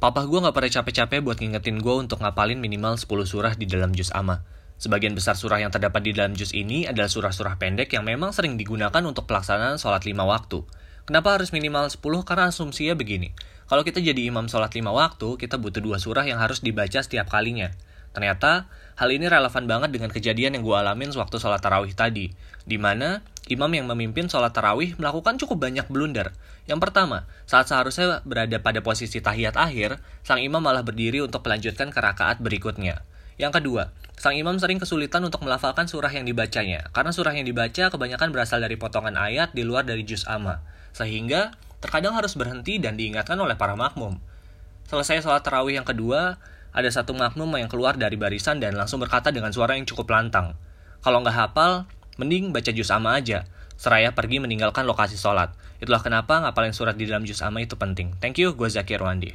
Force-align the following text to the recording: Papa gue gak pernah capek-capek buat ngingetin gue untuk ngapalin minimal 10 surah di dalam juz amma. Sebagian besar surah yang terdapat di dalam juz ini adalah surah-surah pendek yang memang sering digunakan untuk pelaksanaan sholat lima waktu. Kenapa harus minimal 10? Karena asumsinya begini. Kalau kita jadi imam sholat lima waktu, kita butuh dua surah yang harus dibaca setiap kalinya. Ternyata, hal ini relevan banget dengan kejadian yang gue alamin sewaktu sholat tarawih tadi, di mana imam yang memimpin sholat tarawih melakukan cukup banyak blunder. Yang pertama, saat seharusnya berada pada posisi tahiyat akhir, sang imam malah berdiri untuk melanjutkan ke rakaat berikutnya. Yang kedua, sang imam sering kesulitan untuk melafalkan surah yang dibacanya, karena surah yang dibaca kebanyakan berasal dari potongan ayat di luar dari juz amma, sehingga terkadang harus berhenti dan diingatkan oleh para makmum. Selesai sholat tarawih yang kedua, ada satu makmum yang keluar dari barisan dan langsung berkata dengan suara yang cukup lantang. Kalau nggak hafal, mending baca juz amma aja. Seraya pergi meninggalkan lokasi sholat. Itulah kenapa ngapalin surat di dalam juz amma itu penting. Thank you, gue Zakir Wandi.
Papa 0.00 0.24
gue 0.24 0.40
gak 0.40 0.56
pernah 0.56 0.72
capek-capek 0.72 1.20
buat 1.20 1.36
ngingetin 1.36 1.76
gue 1.76 1.92
untuk 1.92 2.24
ngapalin 2.24 2.56
minimal 2.56 2.96
10 2.96 3.04
surah 3.04 3.52
di 3.52 3.68
dalam 3.68 3.92
juz 3.92 4.08
amma. 4.16 4.40
Sebagian 4.80 5.12
besar 5.12 5.36
surah 5.36 5.60
yang 5.60 5.68
terdapat 5.68 6.00
di 6.00 6.16
dalam 6.16 6.32
juz 6.32 6.56
ini 6.56 6.88
adalah 6.88 7.12
surah-surah 7.12 7.60
pendek 7.60 7.92
yang 7.92 8.08
memang 8.08 8.32
sering 8.32 8.56
digunakan 8.56 9.04
untuk 9.04 9.28
pelaksanaan 9.28 9.76
sholat 9.76 10.08
lima 10.08 10.24
waktu. 10.24 10.64
Kenapa 11.04 11.36
harus 11.36 11.52
minimal 11.52 11.92
10? 11.92 12.00
Karena 12.24 12.48
asumsinya 12.48 12.96
begini. 12.96 13.36
Kalau 13.68 13.84
kita 13.84 14.00
jadi 14.00 14.24
imam 14.24 14.48
sholat 14.48 14.72
lima 14.72 14.88
waktu, 14.88 15.36
kita 15.36 15.60
butuh 15.60 15.84
dua 15.84 16.00
surah 16.00 16.24
yang 16.24 16.40
harus 16.40 16.64
dibaca 16.64 17.04
setiap 17.04 17.28
kalinya. 17.28 17.68
Ternyata, 18.16 18.72
hal 18.96 19.08
ini 19.12 19.28
relevan 19.28 19.68
banget 19.68 19.92
dengan 19.92 20.08
kejadian 20.08 20.56
yang 20.56 20.64
gue 20.64 20.76
alamin 20.80 21.12
sewaktu 21.12 21.36
sholat 21.36 21.60
tarawih 21.60 21.92
tadi, 21.92 22.32
di 22.64 22.80
mana 22.80 23.20
imam 23.50 23.68
yang 23.74 23.90
memimpin 23.90 24.30
sholat 24.30 24.54
tarawih 24.54 24.94
melakukan 24.94 25.36
cukup 25.42 25.66
banyak 25.66 25.90
blunder. 25.90 26.30
Yang 26.70 26.86
pertama, 26.86 27.26
saat 27.50 27.66
seharusnya 27.66 28.22
berada 28.22 28.62
pada 28.62 28.78
posisi 28.80 29.18
tahiyat 29.18 29.58
akhir, 29.58 29.98
sang 30.22 30.38
imam 30.38 30.62
malah 30.62 30.86
berdiri 30.86 31.18
untuk 31.18 31.42
melanjutkan 31.42 31.90
ke 31.90 31.98
rakaat 31.98 32.38
berikutnya. 32.38 33.02
Yang 33.36 33.58
kedua, 33.58 33.90
sang 34.14 34.38
imam 34.38 34.54
sering 34.62 34.78
kesulitan 34.78 35.26
untuk 35.26 35.42
melafalkan 35.42 35.90
surah 35.90 36.14
yang 36.14 36.22
dibacanya, 36.22 36.86
karena 36.94 37.10
surah 37.10 37.34
yang 37.34 37.44
dibaca 37.44 37.90
kebanyakan 37.90 38.30
berasal 38.30 38.62
dari 38.62 38.78
potongan 38.78 39.18
ayat 39.18 39.50
di 39.50 39.66
luar 39.66 39.82
dari 39.82 40.06
juz 40.06 40.28
amma, 40.30 40.62
sehingga 40.94 41.56
terkadang 41.82 42.14
harus 42.14 42.38
berhenti 42.38 42.78
dan 42.78 42.94
diingatkan 42.94 43.34
oleh 43.40 43.58
para 43.58 43.74
makmum. 43.74 44.20
Selesai 44.86 45.26
sholat 45.26 45.42
tarawih 45.42 45.80
yang 45.80 45.88
kedua, 45.88 46.38
ada 46.70 46.90
satu 46.92 47.16
makmum 47.16 47.50
yang 47.58 47.66
keluar 47.66 47.98
dari 47.98 48.14
barisan 48.14 48.62
dan 48.62 48.78
langsung 48.78 49.02
berkata 49.02 49.34
dengan 49.34 49.50
suara 49.50 49.74
yang 49.74 49.88
cukup 49.88 50.12
lantang. 50.14 50.54
Kalau 51.00 51.24
nggak 51.24 51.34
hafal, 51.34 51.88
mending 52.20 52.52
baca 52.52 52.68
juz 52.68 52.92
amma 52.92 53.16
aja. 53.16 53.48
Seraya 53.80 54.12
pergi 54.12 54.44
meninggalkan 54.44 54.84
lokasi 54.84 55.16
sholat. 55.16 55.56
Itulah 55.80 56.04
kenapa 56.04 56.44
ngapalin 56.44 56.76
surat 56.76 57.00
di 57.00 57.08
dalam 57.08 57.24
juz 57.24 57.40
amma 57.40 57.64
itu 57.64 57.80
penting. 57.80 58.12
Thank 58.20 58.36
you, 58.36 58.52
gue 58.52 58.68
Zakir 58.68 59.00
Wandi. 59.00 59.32